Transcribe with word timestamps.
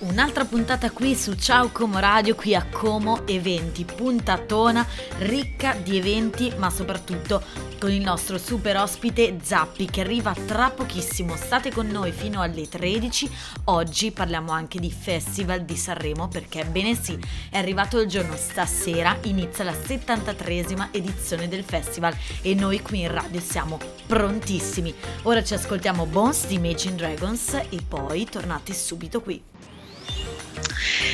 Un'altra 0.00 0.44
puntata 0.44 0.92
qui 0.92 1.16
su 1.16 1.34
Ciao 1.34 1.70
Como 1.72 1.98
Radio, 1.98 2.36
qui 2.36 2.54
a 2.54 2.64
Como 2.70 3.26
Eventi, 3.26 3.84
puntatona 3.84 4.86
ricca 5.18 5.74
di 5.74 5.96
eventi, 5.96 6.52
ma 6.56 6.70
soprattutto 6.70 7.42
con 7.80 7.90
il 7.90 8.02
nostro 8.02 8.38
super 8.38 8.76
ospite 8.76 9.38
Zappi 9.42 9.86
che 9.86 10.02
arriva 10.02 10.36
tra 10.46 10.70
pochissimo. 10.70 11.34
State 11.34 11.72
con 11.72 11.88
noi 11.88 12.12
fino 12.12 12.40
alle 12.40 12.68
13. 12.68 13.28
Oggi 13.64 14.12
parliamo 14.12 14.52
anche 14.52 14.78
di 14.78 14.92
Festival 14.92 15.64
di 15.64 15.76
Sanremo 15.76 16.28
perché, 16.28 16.64
bene 16.64 16.94
sì, 16.94 17.18
è 17.50 17.58
arrivato 17.58 17.98
il 17.98 18.06
giorno 18.06 18.36
stasera, 18.36 19.18
inizia 19.22 19.64
la 19.64 19.72
73esima 19.72 20.92
edizione 20.92 21.48
del 21.48 21.64
festival 21.64 22.16
e 22.42 22.54
noi 22.54 22.80
qui 22.82 23.00
in 23.00 23.10
radio 23.10 23.40
siamo 23.40 23.80
prontissimi. 24.06 24.94
Ora 25.22 25.42
ci 25.42 25.54
ascoltiamo 25.54 26.06
Bones 26.06 26.46
di 26.46 26.54
Imagine 26.54 26.94
Dragons 26.94 27.54
e 27.68 27.78
poi 27.86 28.26
tornate 28.26 28.72
subito 28.72 29.20
qui. 29.20 29.42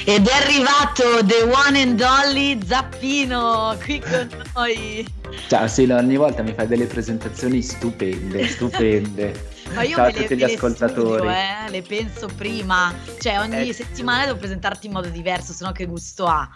Ed 0.05 0.27
è 0.27 0.33
arrivato 0.33 1.25
The 1.25 1.43
One 1.43 1.81
and 1.81 2.01
Only 2.01 2.59
Zappino 2.67 3.77
qui 3.83 4.01
con 4.01 4.29
noi. 4.55 5.07
Ciao 5.49 5.67
Sila, 5.67 5.97
ogni 5.97 6.17
volta 6.17 6.43
mi 6.43 6.53
fai 6.55 6.67
delle 6.67 6.87
presentazioni 6.87 7.63
stupende, 7.63 8.47
stupende. 8.49 9.53
Ma 9.73 9.83
io 9.83 9.97
Ciao 9.97 10.07
a 10.07 10.13
tutti 10.13 10.37
gli 10.37 10.43
ascoltatori. 10.43 11.19
Studio, 11.19 11.31
eh, 11.31 11.71
le 11.71 11.83
penso 11.83 12.29
prima, 12.37 12.93
cioè 13.19 13.39
ogni 13.41 13.69
eh. 13.69 13.73
settimana 13.73 14.27
devo 14.27 14.39
presentarti 14.39 14.87
in 14.87 14.93
modo 14.93 15.09
diverso, 15.09 15.53
sennò 15.53 15.73
che 15.73 15.87
gusto 15.87 16.27
ha. 16.27 16.49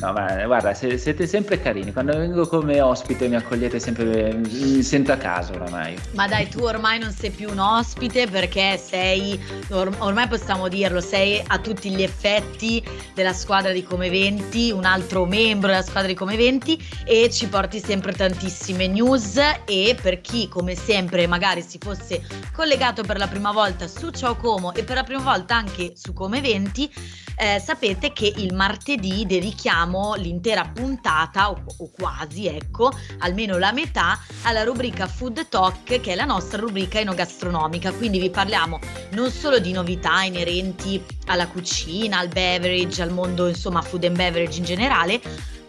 No, 0.00 0.12
ma 0.12 0.44
guarda, 0.44 0.74
siete 0.74 1.26
sempre 1.26 1.58
carini. 1.58 1.90
Quando 1.90 2.14
vengo 2.16 2.46
come 2.46 2.82
ospite 2.82 3.28
mi 3.28 3.36
accogliete 3.36 3.80
sempre, 3.80 4.34
mi 4.34 4.82
sento 4.82 5.12
a 5.12 5.16
casa 5.16 5.54
oramai. 5.54 5.98
Ma 6.12 6.28
dai, 6.28 6.48
tu 6.48 6.60
ormai 6.60 6.98
non 6.98 7.10
sei 7.12 7.30
più 7.30 7.48
un 7.50 7.58
ospite 7.58 8.26
perché 8.26 8.76
sei, 8.76 9.42
or- 9.70 9.94
ormai 10.00 10.28
possiamo 10.28 10.68
dirlo, 10.68 11.00
sei 11.00 11.42
a 11.46 11.58
tutti 11.58 11.90
gli 11.90 12.02
effetti 12.02 12.84
della 13.14 13.32
squadra 13.32 13.72
di 13.72 13.82
Come 13.82 14.10
20, 14.10 14.70
un 14.70 14.84
altro 14.84 15.24
membro 15.24 15.68
della 15.70 15.82
squadra 15.82 16.08
di 16.08 16.14
Come 16.14 16.36
20 16.36 17.02
e 17.06 17.30
ci 17.30 17.48
porti 17.48 17.80
sempre 17.80 18.12
tantissime 18.12 18.86
news 18.86 19.38
e 19.64 19.96
per 20.00 20.20
chi 20.20 20.48
come 20.48 20.74
sempre 20.74 21.26
magari 21.26 21.62
si 21.62 21.78
fosse 21.80 22.22
collegato 22.52 23.02
per 23.02 23.18
la 23.18 23.26
prima 23.26 23.52
volta 23.52 23.88
su 23.88 24.10
Ciao 24.10 24.36
Como 24.36 24.72
e 24.74 24.84
per 24.84 24.96
la 24.96 25.02
prima 25.02 25.22
volta 25.22 25.56
anche 25.56 25.92
su 25.96 26.12
Come 26.12 26.40
20, 26.40 26.92
eh, 27.36 27.58
sapete 27.58 28.12
che 28.12 28.32
il 28.36 28.54
martedì 28.54 29.26
dedichiamo 29.26 30.14
l'intera 30.14 30.70
puntata, 30.72 31.50
o, 31.50 31.64
o, 31.78 31.90
quasi, 31.90 32.46
ecco, 32.46 32.92
almeno 33.18 33.58
la 33.58 33.72
metà, 33.72 34.20
alla 34.42 34.62
rubrica 34.62 35.06
Food 35.06 35.48
Talk, 35.48 36.00
che 36.00 36.12
è 36.12 36.14
la 36.14 36.24
nostra 36.24 36.58
rubrica 36.58 37.00
enogastronomica. 37.00 37.92
Quindi 37.92 38.20
vi 38.20 38.30
parliamo 38.30 38.78
non 39.10 39.30
solo 39.30 39.58
di 39.58 39.72
novità 39.72 40.22
inerenti 40.22 41.02
alla 41.26 41.48
cucina, 41.48 42.18
al 42.18 42.28
beverage, 42.28 43.02
al 43.02 43.10
mondo, 43.10 43.48
insomma, 43.48 43.82
food 43.82 44.04
and 44.04 44.16
beverage 44.16 44.58
in 44.58 44.64
generale, 44.64 45.20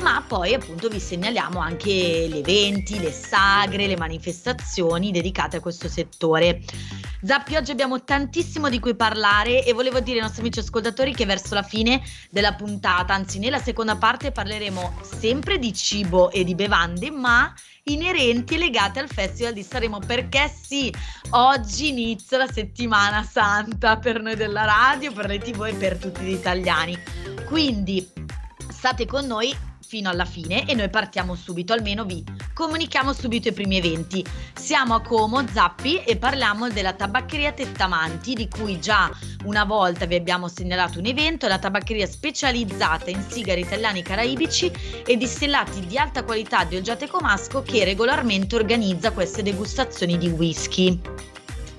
ma 0.06 0.22
poi 0.22 0.54
appunto 0.54 0.88
vi 0.88 1.00
segnaliamo 1.00 1.58
anche 1.58 1.90
gli 1.90 2.38
eventi, 2.38 3.00
le 3.00 3.12
sagre, 3.12 3.88
le 3.88 3.98
manifestazioni 3.98 5.10
dedicate 5.10 5.58
a 5.58 5.60
questo 5.60 5.90
settore. 5.90 6.62
Zappi, 7.24 7.56
oggi 7.56 7.72
abbiamo 7.72 8.04
tantissimo 8.04 8.70
di 8.70 8.80
cui 8.80 8.96
parlare 8.96 9.66
e 9.66 9.74
volevo 9.74 10.00
dire 10.02 10.18
ai 10.18 10.22
nostri 10.22 10.42
amici 10.42 10.60
ascoltatori 10.60 11.12
che 11.16 11.26
verso 11.26 11.56
la 11.56 11.64
fine 11.64 12.04
della 12.30 12.54
puntata, 12.54 13.16
anzi 13.16 13.40
nella 13.40 13.58
seconda 13.58 13.96
parte, 13.96 14.32
parleremo 14.32 15.00
sempre 15.02 15.58
di 15.58 15.74
cibo 15.74 16.30
e 16.30 16.44
di 16.44 16.54
bevande, 16.54 17.10
ma 17.10 17.52
inerenti 17.86 18.54
e 18.54 18.58
legate 18.60 19.00
al 19.00 19.10
Festival 19.10 19.54
di 19.54 19.64
Sanremo 19.64 19.98
perché 19.98 20.54
sì, 20.56 20.94
oggi 21.32 21.88
inizia 21.88 22.38
la 22.38 22.52
settimana 22.52 23.24
santa 23.24 23.98
per 23.98 24.22
noi 24.22 24.36
della 24.36 24.66
radio, 24.66 25.12
per 25.12 25.26
le 25.26 25.40
tv 25.40 25.64
e 25.66 25.74
per 25.74 25.98
tutti 25.98 26.22
gli 26.22 26.34
italiani. 26.34 26.96
Quindi 27.48 28.08
state 28.70 29.08
con 29.08 29.26
noi 29.26 29.74
fino 29.88 30.10
alla 30.10 30.26
fine 30.26 30.68
e 30.68 30.74
noi 30.74 30.90
partiamo 30.90 31.36
subito, 31.36 31.74
almeno 31.74 32.06
vi 32.06 32.24
comunichiamo 32.54 33.14
subito 33.14 33.50
i 33.50 33.54
primi 33.54 33.78
eventi. 33.78 34.26
Siamo 34.54 34.96
a 34.96 35.02
Como, 35.02 35.46
Zappi 35.48 36.04
e 36.04 36.18
parliamo 36.18 36.70
della 36.70 36.94
tabaccheria 36.94 37.52
Tettamanti 37.52 38.34
di 38.34 38.48
cui 38.48 38.80
già 38.80 39.12
una 39.46 39.64
volta 39.64 40.06
vi 40.06 40.16
abbiamo 40.16 40.48
segnalato 40.48 41.00
un 41.00 41.06
evento, 41.06 41.48
la 41.48 41.60
tabaccheria 41.60 42.08
specializzata 42.08 43.10
in 43.10 43.24
sigari 43.28 43.62
italiani 43.62 44.02
caraibici 44.02 44.72
e 45.06 45.16
distillati 45.18 45.86
di 45.86 45.98
alta 45.98 46.24
qualità 46.24 46.64
di 46.64 46.78
Olgiate 46.78 47.08
Comasco 47.08 47.62
che 47.62 47.84
regolarmente 47.84 48.56
organizza 48.56 49.12
queste 49.12 49.44
degustazioni 49.44 50.18
di 50.18 50.28
whisky. 50.30 51.00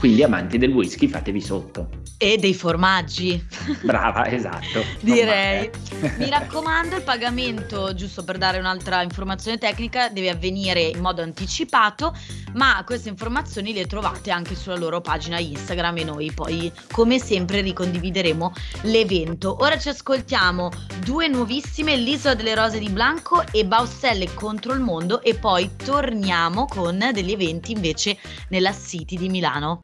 quindi 0.01 0.23
amanti 0.23 0.57
del 0.57 0.72
whisky 0.72 1.07
fatevi 1.07 1.39
sotto. 1.39 1.88
E 2.17 2.38
dei 2.38 2.56
formaggi. 2.56 3.39
Brava, 3.85 4.28
esatto. 4.31 4.84
Direi. 5.00 5.69
Mi 6.17 6.28
raccomando, 6.28 6.95
il 6.95 7.03
pagamento, 7.03 7.94
giusto 7.94 8.23
per 8.23 8.39
dare 8.39 8.57
un'altra 8.57 9.03
informazione 9.03 9.59
tecnica, 9.59 10.09
deve 10.09 10.31
avvenire 10.31 10.81
in 10.81 11.01
modo 11.01 11.22
anticipato, 11.22 12.16
ma 12.56 12.81
queste 12.84 13.09
informazioni 13.09 13.73
le 13.73 13.85
trovate 13.85 14.31
anche 14.31 14.56
sulla 14.56 14.75
loro 14.75 15.01
pagina 15.01 15.38
Instagram 15.38 15.97
e 15.97 16.03
noi 16.03 16.31
poi 16.31 16.72
come 16.91 17.19
sempre 17.19 17.62
ricondivideremo 17.62 18.53
l'evento. 18.85 19.57
Ora 19.59 19.78
ci 19.78 19.89
ascoltiamo 19.89 20.72
due 21.06 21.28
nuovissime, 21.28 21.95
l'Isola 21.95 22.33
delle 22.33 22.56
Rose 22.56 22.79
di 22.79 22.89
Blanco 22.89 23.44
e 23.51 23.66
Baustelle 23.66 24.33
contro 24.33 24.73
il 24.73 24.79
mondo 24.79 25.22
e 25.22 25.35
poi 25.35 25.69
torniamo 25.75 26.66
con 26.66 26.97
degli 27.13 27.31
eventi 27.31 27.72
invece 27.72 28.18
nella 28.50 28.73
City 28.73 29.16
di 29.16 29.29
Milano. 29.29 29.81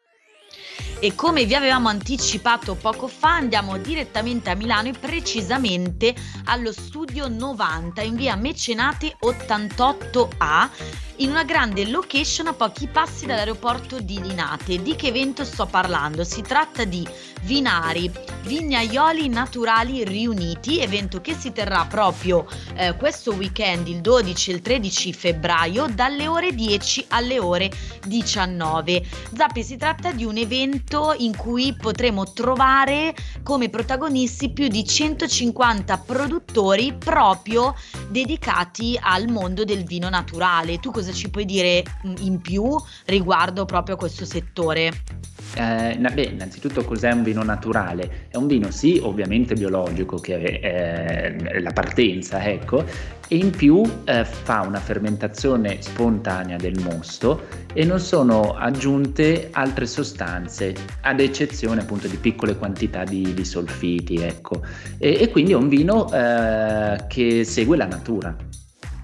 E 1.00 1.14
come 1.14 1.44
vi 1.44 1.54
avevamo 1.54 1.88
anticipato 1.88 2.74
poco 2.74 3.06
fa, 3.06 3.36
andiamo 3.36 3.78
direttamente 3.78 4.50
a 4.50 4.54
Milano 4.54 4.88
e 4.88 4.92
precisamente 4.92 6.14
allo 6.46 6.72
studio 6.72 7.28
90 7.28 8.02
in 8.02 8.16
via 8.16 8.34
Mecenate 8.34 9.16
88A 9.22 10.68
in 11.18 11.30
una 11.30 11.44
grande 11.44 11.88
location 11.88 12.46
a 12.46 12.52
pochi 12.52 12.86
passi 12.86 13.26
dall'aeroporto 13.26 14.00
di 14.00 14.20
Linate. 14.20 14.80
Di 14.82 14.94
che 14.94 15.08
evento 15.08 15.44
sto 15.44 15.66
parlando? 15.66 16.22
Si 16.22 16.42
tratta 16.42 16.84
di 16.84 17.06
Vinari, 17.42 18.10
Vignaioli 18.42 19.28
Naturali 19.28 20.04
Riuniti, 20.04 20.80
evento 20.80 21.20
che 21.20 21.34
si 21.34 21.52
terrà 21.52 21.86
proprio 21.86 22.46
eh, 22.74 22.94
questo 22.96 23.32
weekend, 23.32 23.88
il 23.88 24.00
12 24.00 24.50
e 24.50 24.54
il 24.54 24.60
13 24.60 25.12
febbraio, 25.12 25.86
dalle 25.92 26.28
ore 26.28 26.54
10 26.54 27.06
alle 27.08 27.38
ore 27.38 27.70
19. 28.06 29.04
Zappi, 29.36 29.62
si 29.62 29.76
tratta 29.76 30.12
di 30.12 30.24
un 30.24 30.36
evento 30.36 31.14
in 31.18 31.36
cui 31.36 31.74
potremo 31.74 32.32
trovare 32.32 33.14
come 33.42 33.68
protagonisti 33.68 34.50
più 34.50 34.68
di 34.68 34.84
150 34.84 35.98
produttori 35.98 36.94
proprio 36.94 37.74
dedicati 38.08 38.98
al 39.00 39.28
mondo 39.28 39.64
del 39.64 39.84
vino 39.84 40.08
naturale. 40.08 40.78
Tu 40.78 40.90
cosa 40.90 41.07
ci 41.12 41.30
puoi 41.30 41.44
dire 41.44 41.82
in 42.20 42.40
più 42.40 42.76
riguardo 43.06 43.64
proprio 43.64 43.94
a 43.94 43.98
questo 43.98 44.24
settore? 44.24 44.92
Eh, 45.54 45.98
beh, 45.98 46.22
innanzitutto 46.22 46.84
cos'è 46.84 47.10
un 47.10 47.22
vino 47.22 47.42
naturale? 47.42 48.26
È 48.28 48.36
un 48.36 48.46
vino 48.46 48.70
sì, 48.70 49.00
ovviamente 49.02 49.54
biologico, 49.54 50.18
che 50.18 50.60
è, 50.60 51.34
è 51.36 51.60
la 51.60 51.72
partenza, 51.72 52.44
ecco, 52.44 52.84
e 53.28 53.36
in 53.36 53.50
più 53.50 53.82
eh, 54.04 54.24
fa 54.24 54.60
una 54.60 54.80
fermentazione 54.80 55.80
spontanea 55.80 56.56
del 56.56 56.78
mosto 56.80 57.46
e 57.72 57.84
non 57.84 58.00
sono 58.00 58.54
aggiunte 58.54 59.48
altre 59.52 59.86
sostanze, 59.86 60.74
ad 61.02 61.20
eccezione 61.20 61.80
appunto 61.82 62.08
di 62.08 62.16
piccole 62.16 62.56
quantità 62.56 63.04
di, 63.04 63.34
di 63.34 63.44
solfiti, 63.44 64.16
ecco. 64.16 64.62
E, 64.98 65.20
e, 65.20 65.30
quindi 65.30 65.52
è 65.52 65.56
un 65.56 65.68
vino 65.68 66.12
eh, 66.12 67.04
che 67.08 67.44
segue 67.44 67.76
la 67.76 67.86
natura. 67.86 68.36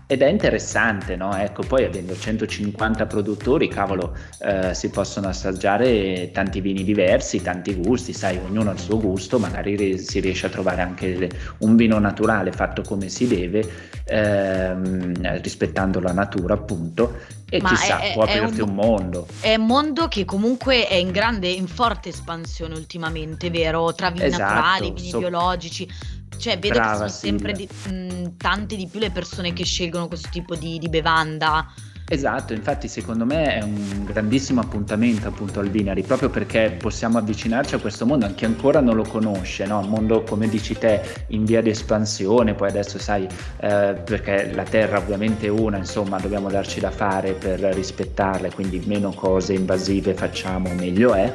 Ed 0.07 0.21
è 0.21 0.29
interessante, 0.29 1.17
no? 1.17 1.35
Ecco, 1.35 1.63
poi 1.63 1.85
avendo 1.85 2.17
150 2.17 3.07
produttori, 3.07 3.69
cavolo, 3.69 4.15
eh, 4.41 4.75
si 4.75 4.91
possono 4.91 5.29
assaggiare 5.29 6.31
tanti 6.31 6.61
vini 6.61 6.85
diversi, 6.85 7.41
tanti 7.41 7.75
gusti, 7.75 8.13
sai, 8.13 8.39
ognuno 8.39 8.71
ha 8.71 8.75
il 8.75 8.79
suo 8.81 8.99
gusto, 8.99 9.39
magari 9.39 9.99
si 9.99 10.21
riesce 10.21 10.47
a 10.47 10.51
trovare 10.51 10.83
anche 10.83 11.29
un 11.59 11.77
vino 11.77 11.99
naturale 11.99 12.53
fatto 12.53 12.83
come 12.83 13.09
si 13.09 13.27
deve, 13.27 13.65
ehm, 14.05 15.41
rispettando 15.41 16.01
la 16.01 16.13
natura, 16.13 16.53
appunto, 16.53 17.15
e 17.49 17.61
Ma 17.63 17.69
chissà, 17.69 18.01
è, 18.01 18.13
può 18.13 18.25
aprirti 18.25 18.61
un, 18.61 18.71
un, 18.71 18.75
mondo. 18.75 19.27
È 19.41 19.55
un 19.55 19.67
mondo 19.67 20.09
che 20.09 20.25
comunque 20.25 20.87
è 20.87 20.95
in 20.95 21.13
grande, 21.13 21.49
in 21.49 21.67
forte 21.69 22.09
espansione 22.09 22.75
ultimamente, 22.75 23.49
vero? 23.49 23.95
Tra 23.95 24.11
vini 24.11 24.25
esatto, 24.25 24.43
naturali, 24.43 24.93
vini 24.93 25.09
so- 25.09 25.19
biologici 25.19 25.89
cioè, 26.39 26.59
vedo 26.59 26.75
Brava, 26.75 26.91
che 26.91 26.97
sono 26.97 27.09
sempre 27.09 27.53
di, 27.53 27.69
mh, 27.69 28.37
tante 28.37 28.77
di 28.77 28.87
più 28.87 29.01
le 29.01 29.11
persone 29.11 29.53
che 29.53 29.65
scelgono 29.65 30.09
questo 30.09 30.29
tipo 30.31 30.55
di, 30.55 30.79
di 30.79 30.89
bevanda. 30.89 31.67
Esatto, 32.07 32.53
infatti 32.53 32.87
secondo 32.87 33.25
me 33.25 33.61
è 33.61 33.63
un 33.63 34.05
grandissimo 34.05 34.61
appuntamento 34.61 35.27
appunto 35.27 35.61
al 35.61 35.71
Vinari, 35.71 36.03
proprio 36.03 36.29
perché 36.29 36.77
possiamo 36.79 37.17
avvicinarci 37.17 37.77
a 37.77 37.79
questo 37.79 38.05
mondo, 38.05 38.27
anche 38.27 38.45
ancora 38.45 38.81
non 38.81 38.95
lo 38.95 39.05
conosce, 39.05 39.65
no? 39.65 39.79
un 39.79 39.89
mondo 39.89 40.23
come 40.23 40.47
dici 40.47 40.77
te 40.77 41.01
in 41.29 41.47
via 41.47 41.63
di 41.63 41.71
espansione, 41.71 42.53
poi 42.53 42.69
adesso 42.69 42.99
sai, 42.99 43.27
eh, 43.61 43.99
perché 44.05 44.53
la 44.53 44.65
Terra 44.65 44.99
ovviamente 44.99 45.47
è 45.47 45.49
una, 45.49 45.79
insomma 45.79 46.19
dobbiamo 46.19 46.51
darci 46.51 46.79
da 46.79 46.91
fare 46.91 47.33
per 47.33 47.61
rispettarla, 47.61 48.51
quindi 48.51 48.83
meno 48.85 49.11
cose 49.13 49.55
invasive 49.55 50.13
facciamo 50.13 50.75
meglio 50.75 51.15
è 51.15 51.33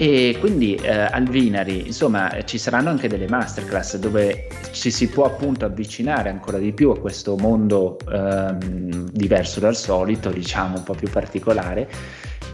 e 0.00 0.38
quindi 0.40 0.76
eh, 0.76 0.88
al 0.88 1.24
Vinari, 1.24 1.88
insomma, 1.88 2.34
ci 2.44 2.56
saranno 2.56 2.88
anche 2.88 3.06
delle 3.06 3.28
masterclass 3.28 3.98
dove 3.98 4.48
ci 4.72 4.90
si 4.90 5.08
può 5.08 5.26
appunto 5.26 5.66
avvicinare 5.66 6.30
ancora 6.30 6.56
di 6.56 6.72
più 6.72 6.88
a 6.88 6.98
questo 6.98 7.36
mondo 7.36 7.98
ehm, 8.10 9.10
diverso 9.10 9.60
dal 9.60 9.76
solito, 9.76 10.30
diciamo 10.30 10.78
un 10.78 10.84
po' 10.84 10.94
più 10.94 11.10
particolare 11.10 11.86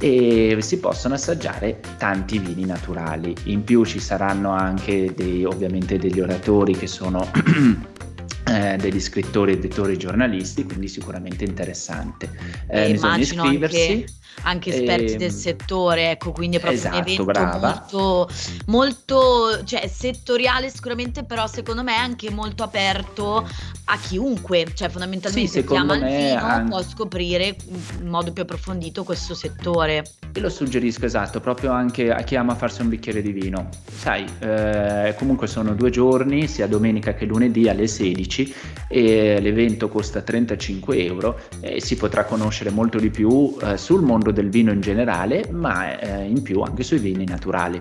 e 0.00 0.56
si 0.58 0.80
possono 0.80 1.14
assaggiare 1.14 1.78
tanti 1.98 2.40
vini 2.40 2.64
naturali. 2.64 3.32
In 3.44 3.62
più 3.62 3.84
ci 3.84 4.00
saranno 4.00 4.50
anche 4.50 5.14
dei, 5.14 5.44
ovviamente 5.44 5.98
degli 5.98 6.18
oratori 6.18 6.72
che 6.72 6.88
sono 6.88 7.30
eh, 8.56 8.76
degli 8.76 9.00
scrittori, 9.00 9.52
editori, 9.52 9.98
giornalisti, 9.98 10.64
quindi 10.64 10.88
sicuramente 10.88 11.44
interessante. 11.44 12.30
Eh, 12.68 12.90
iscriversi. 13.18 13.92
Anche 13.92 14.04
anche 14.42 14.70
esperti 14.70 15.14
e... 15.14 15.16
del 15.16 15.30
ehm, 15.30 15.36
settore, 15.36 16.10
ecco, 16.10 16.32
quindi 16.32 16.56
è 16.56 16.60
proprio 16.60 16.78
esatto, 16.78 16.96
un 16.96 17.02
evento 17.02 17.24
brava. 17.24 17.68
molto, 17.68 18.30
molto 18.66 19.64
cioè, 19.64 19.88
settoriale 19.88 20.70
sicuramente, 20.70 21.24
però 21.24 21.46
secondo 21.46 21.82
me 21.82 21.94
anche 21.94 22.30
molto 22.30 22.62
aperto 22.62 23.48
a 23.88 23.98
chiunque, 23.98 24.66
cioè 24.74 24.88
fondamentalmente 24.88 25.48
sì, 25.48 25.64
chi 25.64 25.76
ama 25.76 25.96
il 25.96 26.04
vino 26.04 26.40
anche... 26.40 26.70
può 26.70 26.82
scoprire 26.82 27.56
in 28.00 28.08
modo 28.08 28.32
più 28.32 28.42
approfondito 28.42 29.04
questo 29.04 29.34
settore. 29.34 30.04
Io 30.34 30.42
lo 30.42 30.48
suggerisco 30.48 31.04
esatto, 31.04 31.40
proprio 31.40 31.70
anche 31.70 32.10
a 32.10 32.22
chi 32.22 32.36
ama 32.36 32.54
farsi 32.54 32.82
un 32.82 32.88
bicchiere 32.88 33.22
di 33.22 33.30
vino. 33.32 33.68
Sai, 33.86 34.24
eh, 34.40 35.14
comunque 35.16 35.46
sono 35.46 35.74
due 35.74 35.90
giorni, 35.90 36.48
sia 36.48 36.66
domenica 36.66 37.14
che 37.14 37.26
lunedì 37.26 37.68
alle 37.68 37.86
16 37.86 38.54
e 38.88 39.40
l'evento 39.40 39.88
costa 39.88 40.20
35 40.20 41.04
euro 41.04 41.40
e 41.60 41.80
si 41.80 41.96
potrà 41.96 42.24
conoscere 42.24 42.70
molto 42.70 42.98
di 42.98 43.10
più 43.10 43.56
eh, 43.62 43.76
sul 43.76 44.02
mondo 44.02 44.32
del 44.32 44.50
vino 44.50 44.72
in 44.72 44.80
generale, 44.80 45.48
ma 45.52 45.98
eh, 45.98 46.24
in 46.24 46.42
più 46.42 46.60
anche 46.60 46.82
sui 46.82 46.98
vini 46.98 47.24
naturali. 47.24 47.80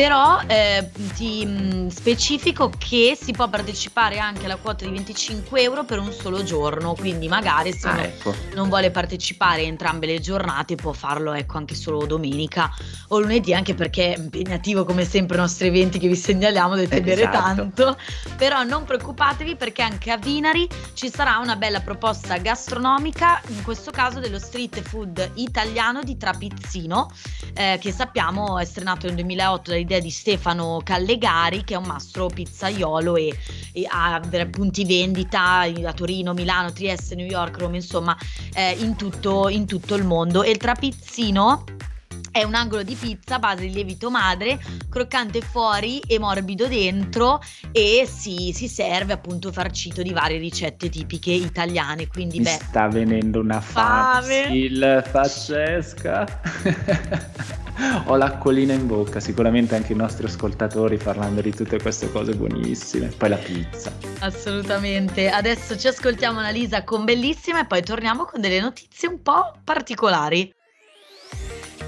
Però 0.00 0.40
eh, 0.46 0.88
ti 1.14 1.44
mh, 1.44 1.74
mm, 1.74 1.88
specifico 1.88 2.70
che 2.78 3.18
si 3.20 3.32
può 3.32 3.48
partecipare 3.48 4.18
anche 4.18 4.46
alla 4.46 4.56
quota 4.56 4.86
di 4.86 4.92
25 4.92 5.60
euro 5.60 5.84
per 5.84 5.98
un 5.98 6.10
solo 6.10 6.42
giorno, 6.42 6.94
quindi 6.94 7.28
magari 7.28 7.74
se 7.74 7.86
ah, 7.86 7.92
uno 7.92 8.00
ecco. 8.00 8.34
non 8.54 8.70
vuole 8.70 8.90
partecipare 8.90 9.60
entrambe 9.60 10.06
le 10.06 10.18
giornate 10.18 10.74
può 10.76 10.94
farlo 10.94 11.34
ecco, 11.34 11.58
anche 11.58 11.74
solo 11.74 12.06
domenica 12.06 12.70
o 13.08 13.18
lunedì, 13.18 13.52
anche 13.52 13.74
perché 13.74 14.14
è 14.14 14.18
impegnativo 14.18 14.86
come 14.86 15.04
sempre 15.04 15.36
i 15.36 15.40
nostri 15.40 15.66
eventi 15.66 15.98
che 15.98 16.08
vi 16.08 16.16
segnaliamo, 16.16 16.76
dovete 16.76 17.02
bere 17.02 17.20
esatto. 17.20 17.38
tanto, 17.38 17.98
però 18.38 18.62
non 18.62 18.84
preoccupatevi 18.84 19.56
perché 19.56 19.82
anche 19.82 20.10
a 20.10 20.16
Vinari 20.16 20.66
ci 20.94 21.10
sarà 21.10 21.36
una 21.36 21.56
bella 21.56 21.80
proposta 21.80 22.38
gastronomica, 22.38 23.38
in 23.48 23.62
questo 23.62 23.90
caso 23.90 24.18
dello 24.18 24.38
street 24.38 24.80
food 24.80 25.32
italiano 25.34 26.02
di 26.02 26.16
Trapizzino, 26.16 27.10
eh, 27.52 27.76
che 27.78 27.92
sappiamo 27.92 28.58
è 28.58 28.64
strenato 28.64 29.04
nel 29.04 29.16
2008 29.16 29.88
dall'idea 29.90 30.00
di 30.00 30.10
Stefano 30.10 30.80
Callegari, 30.84 31.64
che 31.64 31.74
è 31.74 31.76
un 31.76 31.84
mastro 31.84 32.28
pizzaiolo 32.28 33.16
e, 33.16 33.36
e 33.72 33.86
ha 33.88 34.20
punti 34.48 34.84
vendita 34.84 35.60
a 35.60 35.92
Torino, 35.92 36.32
Milano, 36.32 36.72
Trieste, 36.72 37.16
New 37.16 37.26
York, 37.26 37.58
Roma, 37.58 37.74
insomma, 37.74 38.16
eh, 38.54 38.76
in, 38.78 38.94
tutto, 38.96 39.48
in 39.48 39.66
tutto 39.66 39.96
il 39.96 40.04
mondo. 40.04 40.44
E 40.44 40.50
il 40.50 40.58
trapizzino 40.58 41.64
è 42.30 42.44
un 42.44 42.54
angolo 42.54 42.84
di 42.84 42.94
pizza 42.94 43.36
a 43.36 43.38
base 43.40 43.62
di 43.62 43.72
lievito 43.72 44.08
madre, 44.08 44.60
croccante 44.88 45.40
fuori 45.40 45.98
e 46.00 46.20
morbido 46.20 46.68
dentro 46.68 47.40
e 47.72 48.08
si, 48.08 48.52
si 48.54 48.68
serve 48.68 49.12
appunto 49.12 49.50
farcito 49.50 50.02
di 50.02 50.12
varie 50.12 50.38
ricette 50.38 50.88
tipiche 50.88 51.32
italiane. 51.32 52.06
Quindi, 52.06 52.38
Mi 52.38 52.44
beh, 52.44 52.50
sta 52.50 52.86
venendo 52.88 53.40
una 53.40 53.60
fame 53.60 55.02
pazzesca. 55.10 56.40
Ho 58.06 58.16
l'acquolina 58.16 58.72
in 58.72 58.86
bocca, 58.86 59.20
sicuramente 59.20 59.74
anche 59.74 59.92
i 59.92 59.96
nostri 59.96 60.26
ascoltatori 60.26 60.98
parlando 60.98 61.40
di 61.40 61.54
tutte 61.54 61.80
queste 61.80 62.10
cose 62.10 62.34
buonissime. 62.34 63.06
Poi 63.16 63.28
la 63.28 63.36
pizza. 63.36 63.92
Assolutamente. 64.20 65.30
Adesso 65.30 65.78
ci 65.78 65.88
ascoltiamo 65.88 66.38
Annalisa 66.38 66.84
con 66.84 67.04
Bellissima 67.04 67.60
e 67.60 67.66
poi 67.66 67.82
torniamo 67.82 68.24
con 68.24 68.40
delle 68.40 68.60
notizie 68.60 69.08
un 69.08 69.22
po' 69.22 69.52
particolari. 69.64 70.52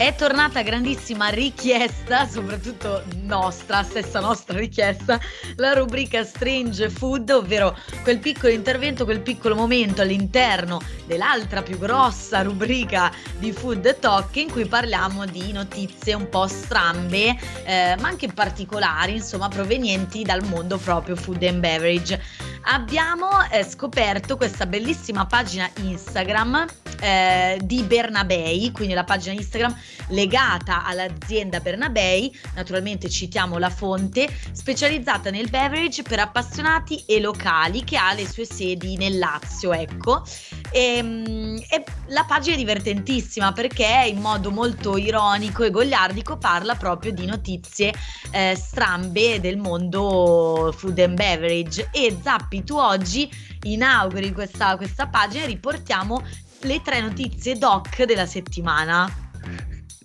È 0.02 0.16
tornata 0.16 0.62
grandissima 0.62 1.28
richiesta, 1.28 2.26
soprattutto 2.26 3.04
nostra, 3.20 3.84
stessa 3.84 4.18
nostra 4.18 4.58
richiesta, 4.58 5.20
la 5.54 5.74
rubrica 5.74 6.24
Strange 6.24 6.90
Food, 6.90 7.30
ovvero 7.30 7.78
quel 8.02 8.18
piccolo 8.18 8.52
intervento, 8.52 9.04
quel 9.04 9.20
piccolo 9.20 9.54
momento 9.54 10.02
all'interno 10.02 10.80
dell'altra 11.06 11.62
più 11.62 11.78
grossa 11.78 12.42
rubrica 12.42 13.12
di 13.38 13.52
Food 13.52 14.00
Talk 14.00 14.34
in 14.34 14.50
cui 14.50 14.66
parliamo 14.66 15.24
di 15.24 15.52
notizie 15.52 16.14
un 16.14 16.28
po' 16.28 16.48
strambe, 16.48 17.38
eh, 17.64 17.94
ma 18.00 18.08
anche 18.08 18.26
particolari, 18.26 19.12
insomma, 19.12 19.46
provenienti 19.46 20.24
dal 20.24 20.44
mondo 20.48 20.78
proprio 20.78 21.14
food 21.14 21.44
and 21.44 21.60
beverage. 21.60 22.20
Abbiamo 22.62 23.28
eh, 23.52 23.62
scoperto 23.62 24.36
questa 24.36 24.66
bellissima 24.66 25.26
pagina 25.26 25.70
Instagram 25.80 26.66
eh, 27.00 27.58
di 27.62 27.82
Bernabei, 27.82 28.70
quindi 28.70 28.94
la 28.94 29.04
pagina 29.04 29.34
Instagram 29.34 29.76
legata 30.08 30.84
all'azienda 30.84 31.60
Bernabei, 31.60 32.34
naturalmente 32.54 33.08
citiamo 33.08 33.58
la 33.58 33.70
fonte, 33.70 34.28
specializzata 34.52 35.30
nel 35.30 35.50
beverage 35.50 36.02
per 36.02 36.18
appassionati 36.18 37.04
e 37.06 37.20
locali 37.20 37.84
che 37.84 37.96
ha 37.96 38.12
le 38.12 38.28
sue 38.28 38.44
sedi 38.44 38.96
nel 38.96 39.18
Lazio, 39.18 39.72
ecco. 39.72 40.22
E, 40.70 40.96
ehm, 40.96 41.62
e 41.68 41.84
la 42.06 42.24
pagina 42.24 42.54
è 42.54 42.58
divertentissima 42.58 43.52
perché 43.52 44.04
in 44.06 44.20
modo 44.20 44.50
molto 44.50 44.96
ironico 44.96 45.64
e 45.64 45.70
gogliardico 45.70 46.36
parla 46.38 46.74
proprio 46.74 47.12
di 47.12 47.26
notizie 47.26 47.92
eh, 48.30 48.54
strambe 48.56 49.40
del 49.40 49.58
mondo 49.58 50.74
food 50.76 50.98
and 50.98 51.14
beverage 51.14 51.88
e 51.92 52.16
Zappi 52.22 52.64
tu 52.64 52.76
oggi 52.76 53.30
inauguri 53.62 54.32
questa, 54.32 54.76
questa 54.76 55.06
pagina 55.06 55.44
e 55.44 55.46
riportiamo 55.46 56.22
le 56.60 56.80
tre 56.82 57.00
notizie 57.00 57.56
doc 57.56 58.04
della 58.04 58.26
settimana. 58.26 59.31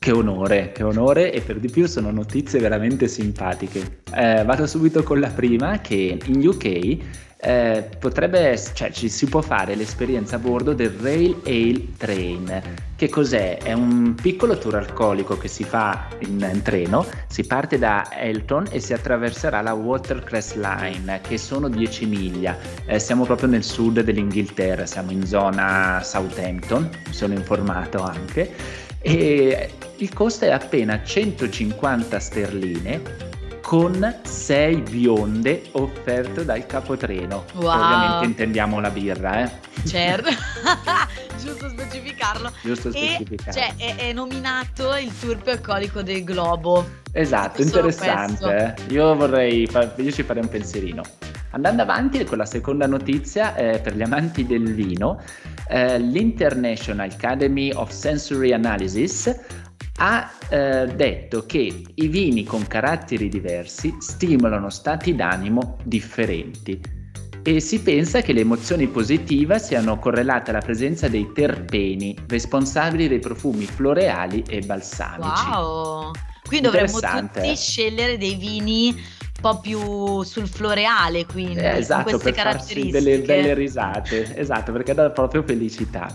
Che 0.08 0.14
onore, 0.14 0.72
che 0.72 0.84
onore 0.84 1.34
e 1.34 1.42
per 1.42 1.60
di 1.60 1.70
più 1.70 1.86
sono 1.86 2.12
notizie 2.12 2.62
veramente 2.62 3.10
simpatiche. 3.10 4.04
Eh, 4.16 4.42
vado 4.46 4.66
subito 4.66 5.04
con 5.04 5.20
la 5.20 5.28
prima 5.28 5.82
che 5.82 6.18
in 6.24 6.48
UK 6.48 6.98
eh, 7.36 7.90
potrebbe, 8.00 8.58
cioè 8.74 8.90
ci 8.90 9.10
si 9.10 9.26
può 9.26 9.42
fare 9.42 9.76
l'esperienza 9.76 10.38
a 10.38 10.40
bordo 10.40 10.72
del 10.72 10.92
Rail 10.92 11.36
Ale 11.46 11.98
Train. 11.98 12.62
Che 12.96 13.10
cos'è? 13.10 13.58
È 13.58 13.74
un 13.74 14.16
piccolo 14.16 14.58
tour 14.58 14.76
alcolico 14.76 15.38
che 15.38 15.50
si 15.50 15.66
fa 15.66 16.08
in, 16.20 16.50
in 16.54 16.62
treno, 16.62 17.06
si 17.28 17.46
parte 17.46 17.78
da 17.78 18.08
Elton 18.18 18.68
e 18.72 18.80
si 18.80 18.94
attraverserà 18.94 19.60
la 19.60 19.74
Watercress 19.74 20.56
Line, 20.56 21.20
che 21.28 21.38
sono 21.38 21.68
10 21.68 22.06
miglia. 22.06 22.58
Eh, 22.86 22.98
siamo 22.98 23.26
proprio 23.26 23.50
nel 23.50 23.66
sud 23.66 24.00
dell'Inghilterra, 24.00 24.86
siamo 24.86 25.12
in 25.12 25.26
zona 25.26 26.00
Southampton, 26.02 26.90
mi 27.08 27.14
sono 27.14 27.34
informato 27.34 28.02
anche. 28.02 28.86
E 29.01 29.72
il 29.98 30.13
costo 30.13 30.46
è 30.46 30.51
appena 30.51 31.04
150 31.04 32.20
sterline 32.20 33.25
con 33.68 34.20
sei 34.24 34.77
bionde 34.77 35.63
offerte 35.72 36.46
dal 36.46 36.66
capotreno. 36.66 37.44
Wow. 37.56 37.68
Ovviamente 37.68 38.25
intendiamo 38.25 38.80
la 38.80 38.89
birra, 38.89 39.44
eh? 39.44 39.51
Certo, 39.86 40.30
giusto 41.38 41.68
specificarlo. 41.68 42.50
Giusto 42.62 42.92
specificarlo. 42.92 43.51
cioè, 43.51 43.74
è, 43.75 43.96
è, 43.96 44.13
nominato 44.13 44.96
il 44.96 45.12
tour 45.20 45.38
più 45.42 45.51
alcolico 45.51 46.01
del 46.01 46.24
globo. 46.24 46.88
Esatto, 47.12 47.62
interessante. 47.62 48.75
Eh? 48.88 48.94
Io 48.94 49.13
vorrei, 49.16 49.70
io 49.98 50.12
ci 50.13 50.24
farei 50.24 50.44
un 50.44 50.50
pensierino. 50.50 51.01
Andando 51.51 51.82
avanti 51.82 52.24
con 52.24 52.38
la 52.38 52.46
seconda 52.46 52.88
notizia, 52.88 53.56
eh, 53.56 53.80
per 53.80 53.96
gli 53.96 54.01
amanti 54.01 54.46
del 54.46 54.74
vino, 54.74 55.22
eh, 55.70 56.00
l'International 56.00 57.10
Academy 57.10 57.72
of 57.72 57.89
Sensory 57.89 58.51
Analysis 58.51 59.34
ha 60.00 60.32
eh, 60.50 60.88
detto 60.96 61.46
che 61.46 61.84
i 61.94 62.08
vini 62.08 62.44
con 62.44 62.68
caratteri 62.68 63.30
diversi 63.30 63.96
stimolano 64.00 64.70
stati 64.70 65.16
d'animo 65.16 65.77
differenti 65.84 66.80
e 67.48 67.62
si 67.62 67.80
pensa 67.80 68.22
che 68.22 68.34
le 68.34 68.42
emozioni 68.42 68.88
positive 68.88 69.58
siano 69.58 69.98
correlate 70.00 70.50
alla 70.50 70.60
presenza 70.60 71.08
dei 71.08 71.32
terpeni 71.34 72.13
responsabili 72.27 73.08
dei 73.08 73.20
profumi 73.20 73.63
floreali 73.63 74.44
e 74.50 74.60
balsamici. 74.60 75.50
Wow! 75.50 76.12
Qui 76.46 76.60
dovremmo 76.60 77.00
tutti 77.00 77.50
eh? 77.50 77.56
scegliere 77.56 78.18
dei 78.18 78.36
vini 78.36 79.01
po' 79.39 79.60
più 79.60 80.24
sul 80.24 80.48
floreale, 80.48 81.25
quindi 81.25 81.60
eh, 81.60 81.77
esatto, 81.77 82.03
con 82.03 82.12
queste 82.20 82.32
caratteristiche. 82.32 82.91
delle 82.91 83.20
belle 83.20 83.53
risate, 83.53 84.36
esatto, 84.38 84.72
perché 84.72 84.94
dà 84.94 85.10
proprio 85.12 85.44
felicità. 85.44 86.08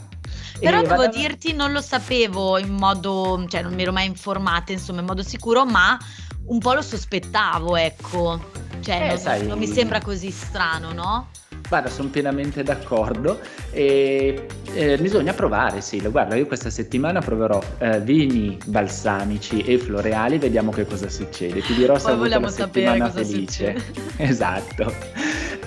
Però 0.61 0.79
E 0.79 0.83
devo 0.83 0.97
vado- 0.97 1.17
dirti, 1.17 1.52
non 1.52 1.73
lo 1.73 1.81
sapevo 1.81 2.59
in 2.59 2.75
modo, 2.75 3.45
cioè 3.49 3.62
non 3.62 3.75
mi 3.75 3.83
ero 3.83 3.93
mai 3.93 4.07
informata, 4.07 4.73
insomma, 4.73 5.00
in 5.00 5.07
modo 5.07 5.23
sicuro, 5.23 5.64
ma 5.64 5.99
un 6.47 6.59
po' 6.59 6.75
lo 6.75 6.83
sospettavo, 6.83 7.76
ecco. 7.76 8.41
Cioè, 8.81 9.02
Eh, 9.02 9.07
non, 9.09 9.19
sai- 9.19 9.47
non 9.47 9.59
mi 9.59 9.67
sembra 9.67 10.00
così 10.00 10.31
strano, 10.31 10.93
no? 10.93 11.29
Guarda, 11.73 11.88
sono 11.88 12.11
pienamente 12.11 12.62
d'accordo 12.62 13.41
e 13.71 14.47
eh, 14.75 14.99
bisogna 14.99 15.33
provare, 15.33 15.81
sì. 15.81 15.99
Guarda, 16.00 16.35
io 16.35 16.45
questa 16.45 16.69
settimana 16.69 17.21
proverò 17.21 17.62
eh, 17.79 17.99
vini 17.99 18.59
balsamici 18.67 19.62
e 19.62 19.79
floreali, 19.79 20.37
vediamo 20.37 20.71
che 20.71 20.85
cosa 20.85 21.09
succede. 21.09 21.62
Ti 21.62 21.73
dirò 21.73 21.97
se 21.99 22.11
avuto 22.11 22.37
una 22.37 22.49
settimana 22.50 23.11
felice. 23.11 23.79
succede. 23.79 24.11
Esatto. 24.23 24.93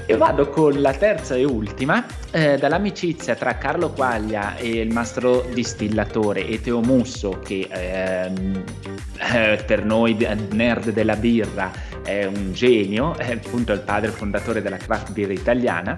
E 0.05 0.15
vado 0.15 0.50
con 0.50 0.79
la 0.79 0.93
terza 0.93 1.33
e 1.33 1.43
ultima, 1.43 2.05
eh, 2.29 2.59
dall'amicizia 2.59 3.33
tra 3.33 3.57
Carlo 3.57 3.89
Quaglia 3.89 4.57
e 4.57 4.81
il 4.81 4.93
mastro 4.93 5.43
distillatore 5.51 6.47
Eteo 6.47 6.81
Musso, 6.81 7.39
che 7.43 7.67
ehm, 7.67 8.63
eh, 9.33 9.63
per 9.65 9.83
noi 9.83 10.15
nerd 10.51 10.91
della 10.91 11.15
birra 11.15 11.71
è 12.05 12.24
un 12.25 12.53
genio, 12.53 13.17
è 13.17 13.31
appunto 13.33 13.74
il 13.74 13.81
padre 13.81 14.12
fondatore 14.12 14.62
della 14.62 14.77
craft 14.77 15.12
beer 15.12 15.31
italiana, 15.31 15.95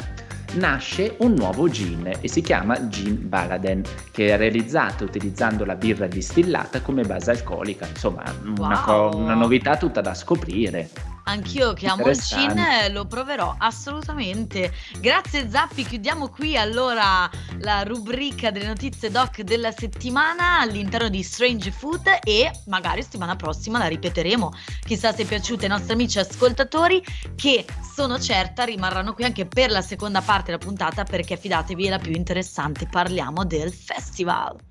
nasce 0.53 1.15
un 1.19 1.33
nuovo 1.33 1.67
gin 1.69 2.09
e 2.19 2.27
si 2.29 2.41
chiama 2.41 2.87
Gin 2.87 3.27
Baladen, 3.27 3.83
che 4.11 4.29
è 4.29 4.37
realizzato 4.37 5.03
utilizzando 5.03 5.65
la 5.65 5.75
birra 5.75 6.07
distillata 6.07 6.81
come 6.81 7.03
base 7.03 7.31
alcolica. 7.31 7.85
Insomma, 7.87 8.23
una, 8.57 8.79
co- 8.81 8.91
Wow. 8.93 9.17
una 9.19 9.35
novità 9.35 9.75
tutta 9.77 10.01
da 10.01 10.13
scoprire. 10.13 10.89
Anch'io 11.27 11.73
che 11.73 11.87
amo 11.87 12.07
il 12.07 12.17
eh, 12.57 12.89
lo 12.89 13.05
proverò 13.05 13.53
assolutamente. 13.57 14.71
Grazie 14.99 15.49
Zappi, 15.49 15.83
chiudiamo 15.83 16.29
qui 16.29 16.57
allora 16.57 17.29
la 17.59 17.83
rubrica 17.83 18.49
delle 18.49 18.67
notizie 18.67 19.11
doc 19.11 19.41
della 19.41 19.71
settimana 19.71 20.59
all'interno 20.61 21.09
di 21.09 21.21
Strange 21.23 21.69
Food 21.71 22.19
e 22.23 22.49
magari 22.67 23.03
settimana 23.03 23.35
prossima 23.35 23.77
la 23.77 23.87
ripeteremo. 23.87 24.53
Chissà 24.85 25.13
se 25.13 25.23
è 25.23 25.25
piaciuta 25.25 25.63
ai 25.63 25.69
nostri 25.69 25.91
amici 25.93 26.17
ascoltatori 26.17 27.03
che 27.35 27.65
sono 27.93 28.17
certa 28.19 28.63
rimarranno 28.63 29.13
qui 29.13 29.25
anche 29.25 29.45
per 29.45 29.69
la 29.69 29.81
seconda 29.81 30.21
parte 30.21 30.51
della 30.51 30.59
puntata 30.59 31.03
perché 31.03 31.35
fidatevi 31.35 31.87
è 31.87 31.89
la 31.89 31.99
più 31.99 32.13
interessante, 32.13 32.87
parliamo 32.89 33.43
del 33.43 33.73
festival. 33.73 34.66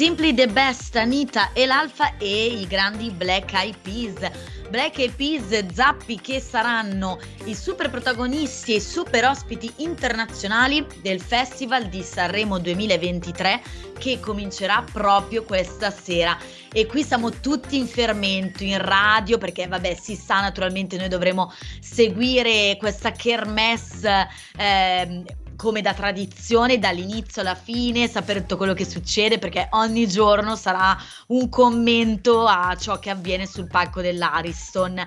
Simply 0.00 0.32
the 0.32 0.46
Best, 0.46 0.96
Anita 0.96 1.52
e 1.52 1.66
l'Alfa 1.66 2.16
e 2.16 2.46
i 2.46 2.66
grandi 2.66 3.10
Black 3.10 3.52
Eyed 3.52 3.76
Peas. 3.82 4.30
Black 4.70 4.96
Eyed 4.98 5.12
Peas, 5.12 5.74
Zappi 5.74 6.18
che 6.18 6.40
saranno 6.40 7.18
i 7.44 7.54
super 7.54 7.90
protagonisti 7.90 8.72
e 8.72 8.76
i 8.76 8.80
super 8.80 9.26
ospiti 9.26 9.70
internazionali 9.76 10.86
del 11.02 11.20
Festival 11.20 11.88
di 11.88 12.02
Sanremo 12.02 12.58
2023 12.58 13.60
che 13.98 14.20
comincerà 14.20 14.82
proprio 14.90 15.44
questa 15.44 15.90
sera. 15.90 16.38
E 16.72 16.86
qui 16.86 17.04
siamo 17.04 17.28
tutti 17.28 17.76
in 17.76 17.86
fermento, 17.86 18.64
in 18.64 18.78
radio, 18.78 19.36
perché 19.36 19.66
vabbè 19.66 19.94
si 20.00 20.16
sa 20.16 20.40
naturalmente 20.40 20.96
noi 20.96 21.08
dovremo 21.08 21.52
seguire 21.78 22.78
questa 22.78 23.12
kermesse 23.12 24.28
ehm, 24.56 25.24
come 25.60 25.82
da 25.82 25.92
tradizione, 25.92 26.78
dall'inizio 26.78 27.42
alla 27.42 27.54
fine, 27.54 28.08
sapere 28.08 28.40
tutto 28.40 28.56
quello 28.56 28.72
che 28.72 28.86
succede, 28.86 29.38
perché 29.38 29.68
ogni 29.72 30.08
giorno 30.08 30.56
sarà 30.56 30.96
un 31.26 31.50
commento 31.50 32.46
a 32.46 32.74
ciò 32.80 32.98
che 32.98 33.10
avviene 33.10 33.44
sul 33.44 33.66
palco 33.66 34.00
dell'Ariston. 34.00 35.04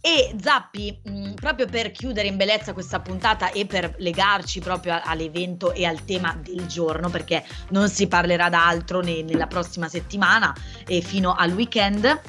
E 0.00 0.36
Zappi, 0.40 0.96
mh, 1.02 1.32
proprio 1.34 1.66
per 1.66 1.90
chiudere 1.90 2.28
in 2.28 2.36
bellezza 2.36 2.72
questa 2.72 3.00
puntata 3.00 3.50
e 3.50 3.66
per 3.66 3.96
legarci 3.98 4.60
proprio 4.60 4.92
a- 4.92 5.02
all'evento 5.04 5.72
e 5.72 5.84
al 5.84 6.04
tema 6.04 6.38
del 6.40 6.66
giorno, 6.66 7.10
perché 7.10 7.44
non 7.70 7.88
si 7.88 8.06
parlerà 8.06 8.48
d'altro 8.48 9.00
ne- 9.00 9.22
nella 9.22 9.48
prossima 9.48 9.88
settimana 9.88 10.54
e 10.86 11.00
fino 11.00 11.34
al 11.34 11.50
weekend. 11.50 12.20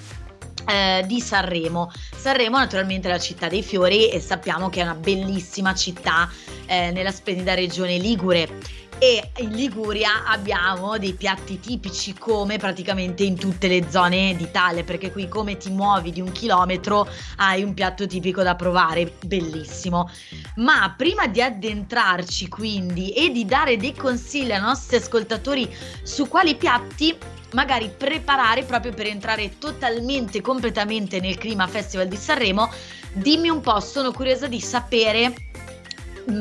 Eh, 0.67 1.03
di 1.07 1.21
Sanremo. 1.21 1.91
Sanremo 2.15 2.57
naturalmente 2.57 3.07
è 3.07 3.11
la 3.11 3.19
città 3.19 3.47
dei 3.47 3.63
fiori 3.63 4.09
e 4.09 4.19
sappiamo 4.19 4.69
che 4.69 4.81
è 4.81 4.83
una 4.83 4.95
bellissima 4.95 5.73
città 5.73 6.29
eh, 6.65 6.91
nella 6.91 7.11
splendida 7.11 7.53
regione 7.53 7.97
Ligure. 7.97 8.47
E 8.99 9.31
in 9.37 9.51
Liguria 9.51 10.25
abbiamo 10.25 10.97
dei 10.97 11.13
piatti 11.13 11.59
tipici 11.59 12.13
come 12.13 12.57
praticamente 12.57 13.23
in 13.23 13.35
tutte 13.35 13.67
le 13.67 13.91
zone 13.91 14.35
d'Italia, 14.35 14.83
perché 14.83 15.11
qui 15.11 15.27
come 15.27 15.55
ti 15.55 15.69
muovi 15.69 16.11
di 16.11 16.19
un 16.19 16.31
chilometro 16.31 17.07
hai 17.35 17.61
un 17.61 17.75
piatto 17.75 18.07
tipico 18.07 18.41
da 18.41 18.55
provare, 18.55 19.13
bellissimo. 19.23 20.09
Ma 20.55 20.95
prima 20.97 21.27
di 21.27 21.43
addentrarci 21.43 22.47
quindi 22.47 23.11
e 23.11 23.29
di 23.29 23.45
dare 23.45 23.77
dei 23.77 23.93
consigli 23.93 24.51
ai 24.51 24.61
nostri 24.61 24.97
ascoltatori 24.97 25.71
su 26.01 26.27
quali 26.27 26.55
piatti 26.55 27.15
magari 27.53 27.91
preparare 27.95 28.63
proprio 28.63 28.93
per 28.93 29.05
entrare 29.05 29.59
totalmente, 29.59 30.41
completamente 30.41 31.19
nel 31.19 31.37
clima 31.37 31.67
Festival 31.67 32.07
di 32.07 32.17
Sanremo, 32.17 32.71
dimmi 33.13 33.49
un 33.49 33.61
po', 33.61 33.79
sono 33.79 34.11
curiosa 34.11 34.47
di 34.47 34.59
sapere 34.59 35.33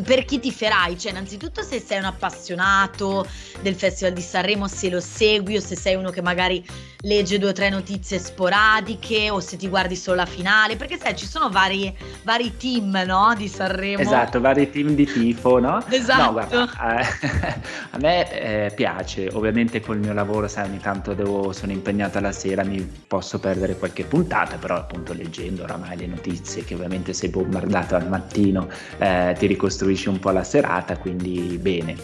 per 0.05 0.25
chi 0.25 0.40
ti 0.40 0.50
ferai, 0.50 0.99
cioè 0.99 1.12
innanzitutto 1.12 1.62
se 1.62 1.78
sei 1.81 1.99
un 1.99 2.07
appassionato 2.07 3.26
del 3.61 3.76
Festival 3.76 4.12
di 4.12 4.21
Sanremo, 4.21 4.66
se 4.66 4.90
lo 4.90 5.00
segui 5.00 5.57
o 5.57 5.61
se 5.61 5.76
sei 5.76 5.95
uno 5.95 6.11
che 6.11 6.23
magari 6.23 6.64
legge 7.02 7.38
due 7.38 7.50
o 7.50 7.52
tre 7.52 7.71
notizie 7.71 8.19
sporadiche 8.19 9.31
o 9.31 9.38
se 9.38 9.57
ti 9.57 9.69
guardi 9.69 9.95
solo 9.95 10.16
la 10.16 10.26
finale, 10.26 10.75
perché 10.75 10.99
sai 10.99 11.14
ci 11.14 11.26
sono 11.26 11.50
vari, 11.50 11.97
vari 12.25 12.57
team 12.57 13.00
no, 13.07 13.33
di 13.37 13.47
Sanremo. 13.47 14.02
Esatto, 14.02 14.40
vari 14.40 14.69
team 14.71 14.95
di 14.95 15.07
tifo, 15.07 15.61
no? 15.61 15.85
Esatto. 15.88 16.23
No, 16.23 16.33
guarda, 16.33 16.99
eh, 16.99 17.61
a 17.90 17.99
me 17.99 18.66
eh, 18.66 18.73
piace, 18.75 19.28
ovviamente 19.33 19.81
col 19.81 19.99
mio 19.99 20.12
lavoro, 20.12 20.49
sai, 20.49 20.69
ogni 20.69 20.81
tanto 20.81 21.14
devo, 21.14 21.52
sono 21.52 21.71
impegnata 21.71 22.19
la 22.21 22.33
sera, 22.33 22.64
mi 22.64 22.81
posso 23.07 23.38
perdere 23.38 23.76
qualche 23.76 24.05
puntata, 24.05 24.57
però 24.57 24.75
appunto 24.75 25.12
leggendo 25.12 25.62
oramai 25.62 25.97
le 25.97 26.07
notizie, 26.07 26.64
che 26.64 26.75
ovviamente 26.75 27.12
sei 27.12 27.28
bombardato 27.28 27.95
al 27.95 28.09
mattino, 28.09 28.69
eh, 28.99 29.35
ti 29.38 29.47
ricostruisci 29.47 29.75
un 30.11 30.18
po' 30.18 30.30
la 30.30 30.45
serata, 30.45 30.97
quindi 30.99 31.59
bene. 31.61 31.97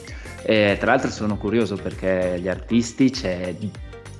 Eh, 0.44 0.76
tra 0.78 0.92
l'altro 0.92 1.10
sono 1.10 1.36
curioso 1.36 1.76
perché 1.76 2.38
gli 2.40 2.48
artisti 2.48 3.10
c'è 3.10 3.54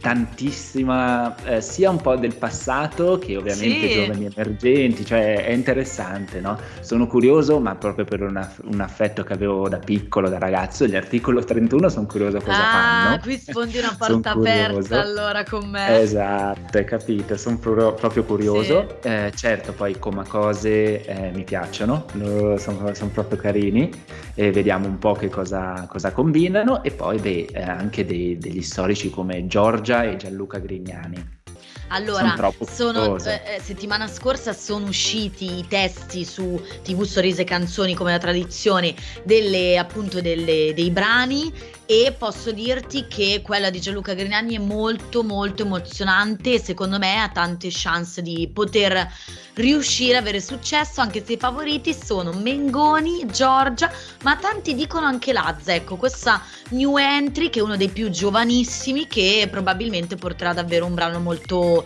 tantissima 0.02 1.34
eh, 1.44 1.60
sia 1.60 1.88
un 1.90 2.00
po' 2.00 2.16
del 2.16 2.34
passato 2.36 3.18
che 3.18 3.36
ovviamente 3.36 3.88
Sì. 3.88 3.88
giovani 3.88 4.24
emergenti, 4.26 5.04
cioè 5.04 5.44
è 5.44 5.52
interessante, 5.52 6.40
no? 6.40 6.58
Sono 6.80 7.06
curioso, 7.06 7.60
ma 7.60 7.76
proprio 7.76 8.04
per 8.04 8.20
un, 8.22 8.36
aff- 8.36 8.60
un 8.64 8.80
affetto 8.80 9.22
che 9.22 9.32
avevo 9.32 9.68
da 9.68 9.78
piccolo, 9.78 10.28
da 10.28 10.38
ragazzo, 10.38 10.86
gli 10.86 10.96
articolo 10.96 11.44
31 11.44 11.88
sono 11.88 12.06
curioso 12.06 12.40
cosa 12.40 12.64
ah, 12.64 12.66
fanno. 12.66 13.18
qui 13.20 13.38
sfondi 13.38 13.78
una 13.78 13.94
porta 13.96 14.32
aperta 14.32 15.00
allora 15.00 15.44
con 15.44 15.68
me. 15.70 16.00
Esatto, 16.00 16.78
hai 16.78 16.84
capito, 16.84 17.36
sono 17.36 17.58
proprio 17.58 18.24
curioso. 18.24 19.00
Eh, 19.02 19.32
certo, 19.34 19.72
poi 19.72 19.98
come 19.98 20.24
cose 20.26 21.04
eh, 21.04 21.30
mi 21.32 21.44
piacciono, 21.44 22.06
sono 22.56 23.10
proprio 23.12 23.38
carini 23.38 23.90
e 24.34 24.50
vediamo 24.52 24.86
un 24.86 24.98
po' 24.98 25.12
che 25.14 25.28
cosa, 25.28 25.86
cosa 25.88 26.12
combinano 26.12 26.82
e 26.82 26.90
poi 26.92 27.18
beh, 27.18 27.48
eh, 27.52 27.62
anche 27.62 28.04
dei- 28.04 28.38
degli 28.38 28.62
storici 28.62 29.10
come 29.10 29.46
Giorgia 29.46 29.91
e 30.00 30.16
Gianluca 30.16 30.58
Grignani. 30.58 31.40
Allora, 31.88 32.34
sono, 32.66 33.18
eh, 33.18 33.56
eh, 33.56 33.60
settimana 33.60 34.08
scorsa 34.08 34.54
sono 34.54 34.86
usciti 34.86 35.58
i 35.58 35.66
testi 35.68 36.24
su 36.24 36.58
TV 36.82 37.02
Sorrisi 37.02 37.42
e 37.42 37.44
Canzoni 37.44 37.94
come 37.94 38.12
la 38.12 38.18
tradizione 38.18 38.94
delle, 39.24 39.76
appunto 39.76 40.22
delle- 40.22 40.72
dei 40.74 40.90
brani 40.90 41.52
e 41.86 42.14
posso 42.16 42.52
dirti 42.52 43.06
che 43.08 43.42
quella 43.42 43.70
di 43.70 43.80
Gianluca 43.80 44.14
Grignani 44.14 44.56
è 44.56 44.58
molto 44.58 45.22
molto 45.22 45.62
emozionante 45.62 46.54
e 46.54 46.60
secondo 46.60 46.98
me 46.98 47.20
ha 47.20 47.28
tante 47.28 47.68
chance 47.70 48.22
di 48.22 48.48
poter 48.52 49.10
riuscire 49.54 50.16
a 50.16 50.20
avere 50.20 50.40
successo 50.40 51.00
anche 51.00 51.24
se 51.24 51.34
i 51.34 51.36
favoriti 51.36 51.92
sono 51.92 52.32
Mengoni, 52.32 53.26
Giorgia 53.26 53.90
ma 54.22 54.36
tanti 54.36 54.74
dicono 54.74 55.06
anche 55.06 55.32
Lazza 55.32 55.74
ecco 55.74 55.96
questa 55.96 56.42
new 56.70 56.96
entry 56.96 57.50
che 57.50 57.58
è 57.58 57.62
uno 57.62 57.76
dei 57.76 57.88
più 57.88 58.10
giovanissimi 58.10 59.06
che 59.06 59.48
probabilmente 59.50 60.16
porterà 60.16 60.52
davvero 60.52 60.86
un 60.86 60.94
brano 60.94 61.20
molto 61.20 61.84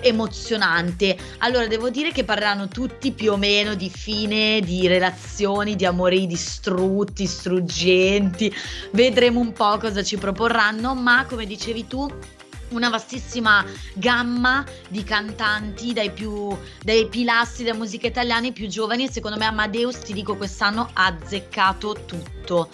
emozionante. 0.00 1.16
Allora, 1.38 1.66
devo 1.66 1.90
dire 1.90 2.12
che 2.12 2.24
parleranno 2.24 2.68
tutti 2.68 3.12
più 3.12 3.32
o 3.32 3.36
meno 3.36 3.74
di 3.74 3.90
fine, 3.90 4.60
di 4.60 4.86
relazioni, 4.86 5.76
di 5.76 5.84
amori 5.84 6.26
distrutti, 6.26 7.26
struggenti. 7.26 8.52
Vedremo 8.92 9.31
un 9.40 9.52
po' 9.52 9.78
cosa 9.78 10.02
ci 10.02 10.16
proporranno, 10.16 10.94
ma 10.94 11.26
come 11.26 11.46
dicevi 11.46 11.86
tu, 11.86 12.08
una 12.70 12.88
vastissima 12.88 13.64
gamma 13.94 14.64
di 14.88 15.04
cantanti 15.04 15.92
dai 15.92 16.10
più 16.10 16.56
dai 16.82 17.06
pilastri 17.08 17.64
della 17.64 17.76
musica 17.76 18.06
italiana 18.06 18.46
i 18.46 18.52
più 18.52 18.66
giovani 18.66 19.04
e 19.04 19.10
secondo 19.10 19.36
me 19.36 19.44
Amadeus 19.44 19.98
ti 19.98 20.12
dico 20.12 20.36
quest'anno 20.36 20.88
ha 20.92 21.06
azzeccato 21.06 22.04
tutto. 22.06 22.70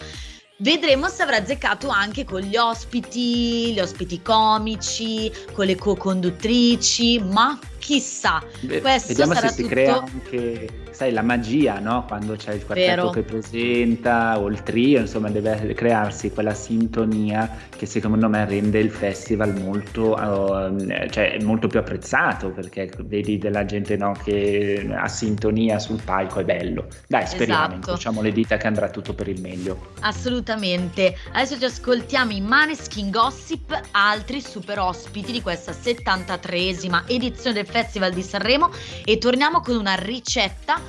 Vedremo 0.60 1.08
se 1.08 1.22
avrà 1.22 1.36
azzeccato 1.36 1.88
anche 1.88 2.24
con 2.24 2.40
gli 2.40 2.56
ospiti, 2.56 3.72
gli 3.72 3.78
ospiti 3.78 4.20
comici, 4.22 5.30
con 5.52 5.66
le 5.66 5.76
co-conduttrici, 5.76 7.20
ma 7.20 7.56
chissà. 7.78 8.42
Beh, 8.60 8.80
Questo 8.80 9.08
vediamo 9.08 9.34
se 9.34 9.48
si 9.48 9.62
tutto... 9.62 9.68
crea 9.68 9.96
anche, 9.98 10.68
sai, 10.90 11.12
la 11.12 11.22
magia, 11.22 11.78
no? 11.78 12.04
Quando 12.06 12.36
c'è 12.36 12.54
il 12.54 12.64
quartetto 12.64 12.94
Vero. 12.94 13.10
che 13.10 13.22
presenta 13.22 14.38
o 14.38 14.48
il 14.48 14.62
trio, 14.62 15.00
insomma, 15.00 15.30
deve 15.30 15.74
crearsi 15.74 16.30
quella 16.30 16.54
sintonia 16.54 17.66
che 17.76 17.86
secondo 17.86 18.28
me 18.28 18.44
rende 18.44 18.78
il 18.78 18.90
festival 18.90 19.54
molto, 19.60 20.14
uh, 20.14 21.08
cioè, 21.08 21.38
molto 21.42 21.68
più 21.68 21.78
apprezzato 21.78 22.50
perché 22.50 22.90
vedi 23.04 23.38
della 23.38 23.64
gente 23.64 23.96
no, 23.96 24.16
che 24.22 24.88
ha 24.92 25.08
sintonia 25.08 25.78
sul 25.78 26.00
palco, 26.02 26.40
è 26.40 26.44
bello. 26.44 26.86
Dai, 27.06 27.26
speriamo, 27.26 27.60
esatto. 27.60 27.74
incrociamo 27.76 28.22
le 28.22 28.32
dita 28.32 28.56
che 28.56 28.66
andrà 28.66 28.88
tutto 28.90 29.14
per 29.14 29.28
il 29.28 29.40
meglio. 29.40 29.92
Assolutamente. 30.00 31.16
Adesso 31.32 31.58
ci 31.58 31.64
ascoltiamo 31.64 32.32
i 32.32 32.40
Maneskin 32.40 33.10
Gossip, 33.10 33.78
altri 33.92 34.40
super 34.40 34.78
ospiti 34.78 35.32
di 35.32 35.42
questa 35.42 35.72
73esima 35.72 37.02
edizione 37.06 37.54
del 37.54 37.66
Festival 37.68 38.12
di 38.12 38.22
Sanremo 38.22 38.70
e 39.04 39.18
torniamo 39.18 39.60
con 39.60 39.76
una 39.76 39.94
ricetta 39.94 40.80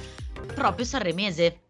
proprio 0.54 0.86
sanremese. 0.86 1.62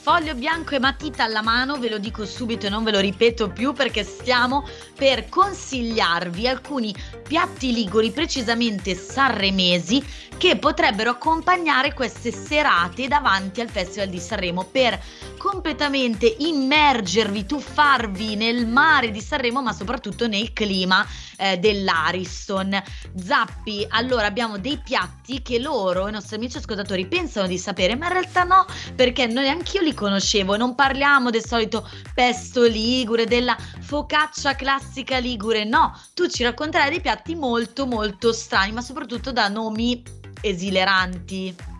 Foglio 0.00 0.34
bianco 0.34 0.74
e 0.74 0.78
matita 0.78 1.24
alla 1.24 1.42
mano, 1.42 1.78
ve 1.78 1.90
lo 1.90 1.98
dico 1.98 2.24
subito 2.24 2.64
e 2.64 2.70
non 2.70 2.82
ve 2.82 2.92
lo 2.92 2.98
ripeto 2.98 3.50
più 3.50 3.74
perché 3.74 4.04
stiamo 4.04 4.66
per 4.96 5.28
consigliarvi 5.28 6.48
alcuni 6.48 6.94
piatti 7.26 7.74
liguri, 7.74 8.10
precisamente 8.10 8.94
sanremesi, 8.94 10.02
che 10.38 10.56
potrebbero 10.56 11.10
accompagnare 11.10 11.92
queste 11.92 12.32
serate 12.32 13.06
davanti 13.06 13.60
al 13.60 13.68
Festival 13.68 14.08
di 14.08 14.18
Sanremo 14.18 14.64
per 14.64 14.98
completamente 15.38 16.36
immergervi, 16.38 17.46
tuffarvi 17.46 18.36
nel 18.36 18.66
mare 18.66 19.10
di 19.10 19.22
Sanremo, 19.22 19.62
ma 19.62 19.72
soprattutto 19.72 20.28
nel 20.28 20.52
clima 20.52 21.06
eh, 21.38 21.56
dell'Ariston. 21.56 22.78
Zappi, 23.16 23.86
allora 23.88 24.26
abbiamo 24.26 24.58
dei 24.58 24.78
piatti 24.84 25.40
che 25.40 25.58
loro, 25.58 26.08
i 26.08 26.12
nostri 26.12 26.36
amici 26.36 26.58
ascoltatori, 26.58 27.06
pensano 27.06 27.46
di 27.46 27.56
sapere, 27.56 27.96
ma 27.96 28.08
in 28.08 28.12
realtà 28.12 28.42
no, 28.42 28.66
perché 28.94 29.26
neanche 29.26 29.78
io 29.78 29.82
li 29.82 29.94
conoscevo. 29.94 30.56
Non 30.56 30.74
parliamo 30.74 31.30
del 31.30 31.46
solito 31.46 31.88
pesto 32.12 32.64
ligure, 32.64 33.24
della 33.24 33.56
focaccia 33.80 34.54
classica 34.54 35.16
ligure, 35.16 35.64
no, 35.64 35.98
tu 36.12 36.26
ci 36.28 36.42
racconterai 36.42 36.90
dei 36.90 37.00
piatti 37.00 37.34
molto 37.34 37.86
molto 37.86 38.32
strani, 38.32 38.72
ma 38.72 38.82
soprattutto 38.82 39.32
da 39.32 39.48
nomi 39.48 40.02
esileranti. 40.40 41.77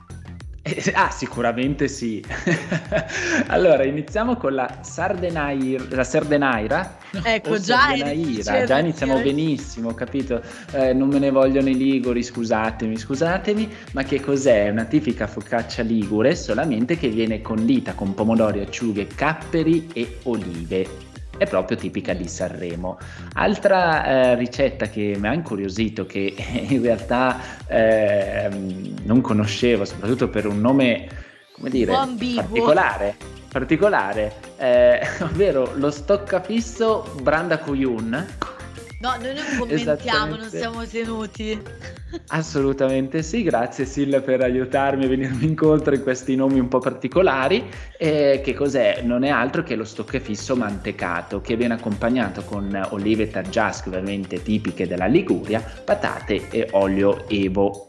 Ah, 0.99 1.11
sicuramente 1.11 1.89
sì. 1.89 2.23
allora, 3.49 3.85
iniziamo 3.85 4.37
con 4.37 4.55
la 4.55 4.79
Sardenaira. 4.83 5.85
La 5.91 6.05
Sardenaira? 6.05 6.99
Ecco, 7.23 7.59
già, 7.59 7.95
Sardenaira. 7.97 8.65
già 8.65 8.79
iniziamo 8.79 9.21
benissimo, 9.21 9.95
capito? 9.95 10.43
Eh, 10.73 10.93
non 10.93 11.09
me 11.09 11.19
ne 11.19 11.31
vogliono 11.31 11.69
i 11.69 11.77
liguri, 11.77 12.23
scusatemi, 12.23 12.97
scusatemi, 12.97 13.73
ma 13.93 14.03
che 14.03 14.21
cos'è? 14.21 14.69
Una 14.71 14.85
tipica 14.85 15.27
focaccia 15.27 15.83
ligure, 15.83 16.35
solamente 16.35 16.97
che 16.99 17.09
viene 17.09 17.41
condita 17.41 17.95
con 17.95 18.15
pomodori, 18.15 18.61
acciughe, 18.61 19.07
capperi 19.07 19.89
e 19.93 20.19
olive 20.25 21.08
è 21.39 21.47
proprio 21.47 21.77
tipica 21.77 22.13
di 22.13 22.29
Sanremo. 22.29 22.99
Altra 23.35 24.05
eh, 24.05 24.35
ricetta 24.35 24.89
che 24.89 25.17
mi 25.19 25.29
ha 25.29 25.33
incuriosito, 25.33 26.05
che 26.05 26.35
in 26.69 26.83
realtà 26.83 27.41
eh, 27.67 28.49
non 29.05 29.21
conoscevo, 29.21 29.85
soprattutto 29.85 30.29
per 30.29 30.47
un 30.47 30.61
nome, 30.61 31.09
come 31.53 31.71
dire, 31.71 31.93
particolare, 31.93 33.17
particolare 33.51 34.35
eh, 34.59 35.01
ovvero 35.23 35.73
lo 35.77 35.91
stoccafisso 35.91 37.15
Branda 37.23 37.59
Kuyun 37.59 38.27
No, 39.01 39.15
noi 39.21 39.33
non 39.33 39.45
commentiamo, 39.59 40.35
non 40.35 40.49
siamo 40.49 40.85
tenuti. 40.85 41.61
Assolutamente 42.29 43.23
sì, 43.23 43.45
grazie 43.45 43.85
Sil 43.87 44.11
per 44.25 44.41
aiutarmi 44.41 45.05
a 45.05 45.09
venirmi 45.09 45.45
incontro 45.45 45.95
in 45.95 46.03
questi 46.03 46.35
nomi 46.35 46.59
un 46.59 46.67
po' 46.67 46.81
particolari. 46.81 47.65
Eh, 47.97 48.41
che 48.43 48.55
cos'è? 48.55 49.03
Non 49.05 49.23
è 49.23 49.29
altro 49.29 49.63
che 49.63 49.77
lo 49.77 49.85
stocchefisso 49.85 50.57
mantecato 50.57 51.41
che 51.41 51.55
viene 51.57 51.75
accompagnato 51.75 52.43
con 52.43 52.89
olive 52.91 53.29
targiasche 53.31 53.89
ovviamente 53.89 54.43
tipiche 54.43 54.89
della 54.89 55.07
Liguria, 55.07 55.61
patate 55.85 56.49
e 56.51 56.69
olio 56.73 57.29
evo. 57.29 57.89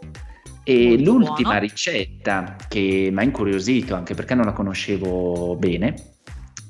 E 0.63 0.89
Molto 0.89 1.03
l'ultima 1.03 1.49
buono. 1.53 1.59
ricetta 1.61 2.55
che 2.67 3.09
mi 3.11 3.19
ha 3.19 3.23
incuriosito, 3.23 3.95
anche 3.95 4.13
perché 4.13 4.35
non 4.35 4.45
la 4.45 4.53
conoscevo 4.53 5.55
bene, 5.55 6.08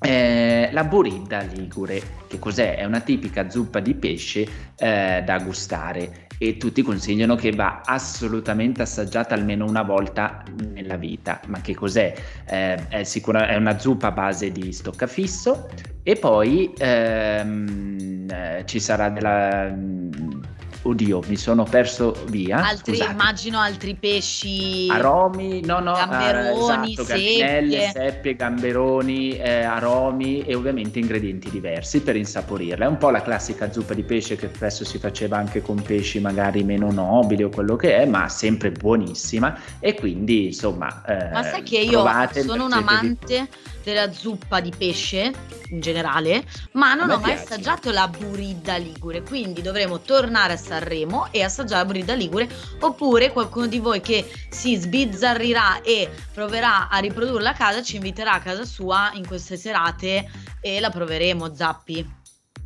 eh, 0.01 0.69
la 0.71 0.83
buridda 0.85 1.41
ligure, 1.41 2.01
che 2.27 2.39
cos'è? 2.39 2.77
È 2.77 2.85
una 2.85 3.01
tipica 3.01 3.49
zuppa 3.49 3.79
di 3.79 3.93
pesce 3.93 4.47
eh, 4.77 5.21
da 5.25 5.39
gustare 5.39 6.27
e 6.37 6.55
tutti 6.55 6.81
consigliano 6.81 7.35
che 7.35 7.51
va 7.51 7.81
assolutamente 7.83 8.81
assaggiata 8.81 9.35
almeno 9.35 9.65
una 9.65 9.83
volta 9.83 10.41
nella 10.71 10.95
vita. 10.95 11.41
Ma 11.47 11.59
che 11.59 11.75
cos'è? 11.75 12.13
Eh, 12.45 12.87
è, 12.87 13.03
sicura, 13.03 13.47
è 13.47 13.55
una 13.55 13.77
zuppa 13.77 14.07
a 14.07 14.11
base 14.11 14.51
di 14.51 14.71
stoccafisso 14.71 15.67
e 16.01 16.15
poi 16.15 16.73
ehm, 16.77 18.25
eh, 18.31 18.63
ci 18.65 18.79
sarà 18.79 19.09
della 19.09 19.75
Oddio, 20.81 21.21
mi 21.27 21.35
sono 21.35 21.65
perso 21.65 22.15
via. 22.27 22.65
Altri, 22.65 22.93
scusate. 22.93 23.11
immagino 23.11 23.59
altri 23.59 23.95
pesci. 23.95 24.87
Aromi, 24.89 25.61
no, 25.65 25.79
no, 25.79 25.93
gamberoni, 25.93 26.87
eh, 26.87 26.91
esatto, 26.91 27.05
seppie. 27.05 27.91
seppie, 27.91 28.35
gamberoni, 28.35 29.37
eh, 29.37 29.63
aromi 29.63 30.41
e 30.41 30.55
ovviamente 30.55 30.99
ingredienti 30.99 31.49
diversi 31.49 32.01
per 32.01 32.15
insaporirla. 32.15 32.85
È 32.85 32.87
un 32.87 32.97
po' 32.97 33.09
la 33.09 33.21
classica 33.21 33.71
zuppa 33.71 33.93
di 33.93 34.03
pesce 34.03 34.37
che 34.37 34.49
spesso 34.53 34.85
si 34.85 34.97
faceva 34.99 35.37
anche 35.37 35.61
con 35.61 35.81
pesci 35.81 36.19
magari 36.19 36.63
meno 36.63 36.91
nobili 36.91 37.43
o 37.43 37.49
quello 37.49 37.75
che 37.75 37.97
è, 37.97 38.05
ma 38.05 38.29
sempre 38.29 38.71
buonissima. 38.71 39.59
E 39.79 39.95
quindi, 39.95 40.45
insomma, 40.45 41.03
eh, 41.05 41.29
ma 41.29 41.43
sai 41.43 41.63
che 41.63 41.79
io 41.79 42.05
sono 42.41 42.65
un 42.65 42.73
amante 42.73 43.49
della 43.83 44.11
zuppa 44.11 44.59
di 44.59 44.71
pesce 44.75 45.31
in 45.69 45.79
generale, 45.79 46.45
ma 46.73 46.93
non 46.93 47.09
ho 47.09 47.17
mai 47.17 47.33
piace. 47.33 47.43
assaggiato 47.43 47.91
la 47.91 48.07
buridda 48.07 48.77
ligure, 48.77 49.21
quindi 49.21 49.61
dovremo 49.61 49.99
tornare 49.99 50.53
a 50.53 50.57
Sanremo 50.57 51.27
e 51.31 51.43
assaggiare 51.43 51.81
la 51.81 51.85
buridda 51.85 52.13
ligure, 52.13 52.49
oppure 52.79 53.31
qualcuno 53.31 53.67
di 53.67 53.79
voi 53.79 54.01
che 54.01 54.29
si 54.49 54.75
sbizzarrirà 54.75 55.81
e 55.81 56.09
proverà 56.33 56.89
a 56.89 56.97
riprodurla 56.99 57.51
a 57.51 57.53
casa 57.53 57.83
ci 57.83 57.97
inviterà 57.97 58.33
a 58.33 58.39
casa 58.39 58.65
sua 58.65 59.11
in 59.13 59.25
queste 59.25 59.57
serate 59.57 60.29
e 60.61 60.79
la 60.79 60.89
proveremo, 60.89 61.53
Zappi. 61.53 62.17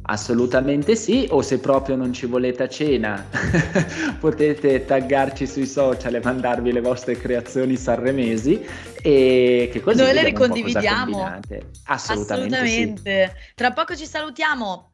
Assolutamente 0.05 0.97
sì, 0.97 1.27
o 1.29 1.41
se 1.41 1.59
proprio 1.59 1.95
non 1.95 2.11
ci 2.11 2.25
volete 2.25 2.63
a 2.63 2.67
cena 2.67 3.25
potete 4.19 4.83
taggarci 4.83 5.47
sui 5.47 5.65
social 5.65 6.15
e 6.15 6.21
mandarvi 6.21 6.73
le 6.73 6.81
vostre 6.81 7.17
creazioni 7.17 7.77
sanremesi 7.77 8.61
e 9.01 9.69
che 9.71 9.81
così 9.81 10.01
noi 10.01 10.13
le 10.13 10.23
ricondividiamo. 10.25 11.23
Assolutamente. 11.23 11.65
Assolutamente. 11.85 13.33
Sì. 13.33 13.53
Tra 13.55 13.71
poco 13.71 13.95
ci 13.95 14.05
salutiamo. 14.05 14.91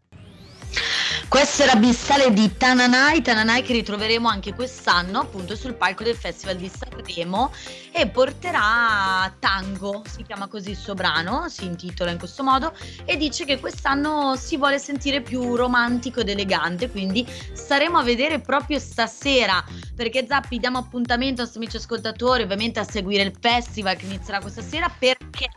Questo 1.30 1.62
era 1.62 1.76
Bissale 1.76 2.34
di 2.34 2.58
Tananai, 2.58 3.22
Tananai 3.22 3.62
che 3.62 3.74
ritroveremo 3.74 4.28
anche 4.28 4.56
quest'anno 4.56 5.20
appunto 5.20 5.56
sul 5.56 5.76
palco 5.76 6.04
del 6.04 6.15
Festival 6.15 6.56
di 6.56 6.68
Sanremo 6.76 7.54
e 7.92 8.08
porterà 8.08 9.32
Tango, 9.38 10.02
si 10.10 10.24
chiama 10.24 10.48
così 10.48 10.72
il 10.72 10.76
suo 10.76 10.96
brano, 10.96 11.48
si 11.48 11.65
intitola 11.65 12.10
in 12.10 12.18
questo 12.18 12.44
modo 12.44 12.74
e 13.06 13.15
dice 13.15 13.46
che 13.46 13.60
quest'anno 13.60 14.36
si 14.38 14.58
vuole 14.58 14.80
sentire 14.80 15.22
più 15.22 15.56
romantico 15.56 16.22
ed 16.22 16.30
elegante, 16.30 16.89
quindi 16.89 17.24
staremo 17.54 18.00
a 18.00 18.04
vedere 18.04 18.39
proprio 18.39 18.80
stasera 18.80 19.63
perché 19.96 20.26
Zappi 20.28 20.58
diamo 20.58 20.80
appuntamento 20.80 21.42
a 21.42 21.44
nostri 21.44 21.62
amici 21.62 21.78
ascoltatori 21.78 22.42
ovviamente 22.42 22.80
a 22.80 22.84
seguire 22.84 23.22
il 23.22 23.38
festival 23.39 23.96
che 23.98 24.06
inizierà 24.06 24.39
questa 24.39 24.63
sera 24.63 24.92
perché 24.98 25.48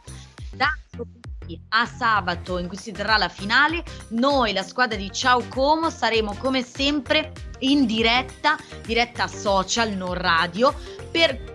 da 0.55 0.71
a 1.71 1.87
sabato 1.87 2.59
in 2.59 2.69
cui 2.69 2.77
si 2.77 2.93
terrà 2.93 3.17
la 3.17 3.29
finale, 3.29 3.83
noi, 4.09 4.53
la 4.53 4.63
squadra 4.63 4.97
di 4.97 5.11
Ciao 5.11 5.43
Como, 5.49 5.91
saremo 5.91 6.37
come 6.39 6.63
sempre 6.63 7.33
in 7.61 7.87
diretta, 7.87 8.57
diretta 8.85 9.27
social, 9.27 9.93
non 9.93 10.15
radio, 10.15 10.75
per 11.11 11.51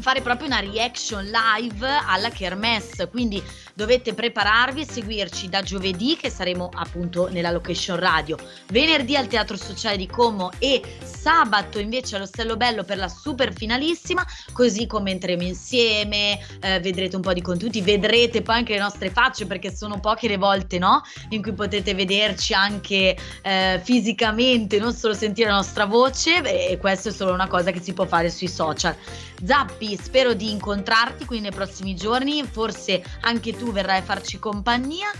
fare 0.00 0.20
proprio 0.22 0.46
una 0.46 0.60
reaction 0.60 1.24
live 1.24 1.88
alla 2.06 2.30
Kermesse, 2.30 3.08
quindi 3.08 3.42
dovete 3.78 4.12
prepararvi 4.12 4.80
e 4.80 4.86
seguirci 4.90 5.48
da 5.48 5.62
giovedì 5.62 6.16
che 6.16 6.30
saremo 6.30 6.68
appunto 6.74 7.28
nella 7.28 7.52
location 7.52 7.96
radio, 7.96 8.36
venerdì 8.72 9.14
al 9.14 9.28
Teatro 9.28 9.56
Sociale 9.56 9.96
di 9.96 10.08
Como 10.08 10.50
e 10.58 10.82
sabato 11.04 11.78
invece 11.78 12.16
all'Ostello 12.16 12.56
Bello 12.56 12.82
per 12.82 12.96
la 12.96 13.06
super 13.06 13.52
finalissima, 13.52 14.26
così 14.52 14.88
commenteremo 14.88 15.44
insieme, 15.44 16.40
eh, 16.60 16.80
vedrete 16.80 17.14
un 17.14 17.22
po' 17.22 17.32
di 17.32 17.40
contenuti, 17.40 17.80
vedrete 17.80 18.42
poi 18.42 18.56
anche 18.56 18.72
le 18.72 18.80
nostre 18.80 19.10
facce 19.10 19.46
perché 19.46 19.72
sono 19.72 20.00
poche 20.00 20.26
le 20.26 20.38
volte 20.38 20.78
no? 20.78 21.00
in 21.28 21.40
cui 21.40 21.52
potete 21.52 21.94
vederci 21.94 22.54
anche 22.54 23.16
eh, 23.42 23.80
fisicamente, 23.80 24.80
non 24.80 24.92
solo 24.92 25.14
sentire 25.14 25.50
la 25.50 25.54
nostra 25.54 25.84
voce 25.84 26.42
e 26.42 26.78
questo 26.78 27.10
è 27.10 27.12
solo 27.12 27.32
una 27.32 27.46
cosa 27.46 27.70
che 27.70 27.80
si 27.80 27.92
può 27.92 28.06
fare 28.06 28.28
sui 28.28 28.48
social. 28.48 28.96
Zappi, 29.44 29.96
spero 29.96 30.34
di 30.34 30.50
incontrarti 30.50 31.24
qui 31.24 31.38
nei 31.38 31.52
prossimi 31.52 31.94
giorni, 31.94 32.42
forse 32.42 33.04
anche 33.20 33.56
tu 33.56 33.67
verrai 33.72 33.98
a 33.98 34.02
farci 34.02 34.38
compagnia 34.38 35.10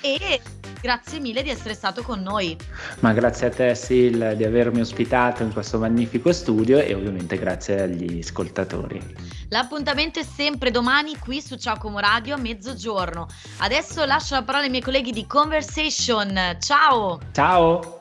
e 0.00 0.40
grazie 0.80 1.18
mille 1.20 1.42
di 1.42 1.50
essere 1.50 1.74
stato 1.74 2.02
con 2.02 2.20
noi. 2.20 2.56
Ma 3.00 3.12
grazie 3.12 3.48
a 3.48 3.50
te 3.50 3.74
Sil 3.74 4.34
di 4.36 4.44
avermi 4.44 4.80
ospitato 4.80 5.42
in 5.42 5.52
questo 5.52 5.78
magnifico 5.78 6.32
studio 6.32 6.78
e 6.78 6.94
ovviamente 6.94 7.38
grazie 7.38 7.82
agli 7.82 8.20
ascoltatori. 8.22 9.00
L'appuntamento 9.48 10.20
è 10.20 10.24
sempre 10.24 10.70
domani 10.70 11.16
qui 11.18 11.40
su 11.40 11.56
Ciao 11.56 11.78
Como 11.78 11.98
Radio 11.98 12.34
a 12.34 12.38
mezzogiorno. 12.38 13.26
Adesso 13.58 14.04
lascio 14.04 14.34
la 14.34 14.42
parola 14.42 14.64
ai 14.64 14.70
miei 14.70 14.82
colleghi 14.82 15.10
di 15.10 15.26
Conversation. 15.26 16.58
Ciao! 16.60 17.18
Ciao! 17.32 17.97